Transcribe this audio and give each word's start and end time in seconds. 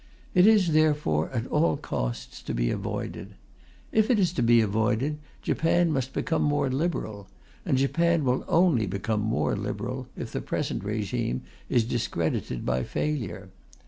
It 0.33 0.47
is 0.47 0.71
therefore, 0.71 1.29
at 1.29 1.45
all 1.45 1.77
costs, 1.77 2.41
to 2.41 2.55
be 2.55 2.71
avoided. 2.71 3.35
If 3.91 4.09
it 4.09 4.17
is 4.17 4.33
to 4.33 4.41
be 4.41 4.59
avoided, 4.59 5.19
Japan 5.43 5.91
must 5.91 6.11
become 6.11 6.41
more 6.41 6.71
liberal; 6.71 7.27
and 7.67 7.77
Japan 7.77 8.25
will 8.25 8.43
only 8.47 8.87
become 8.87 9.21
more 9.21 9.55
liberal 9.55 10.07
if 10.17 10.31
the 10.31 10.41
present 10.41 10.83
régime 10.83 11.41
is 11.69 11.83
discredited 11.83 12.65
by 12.65 12.81
failure. 12.81 13.51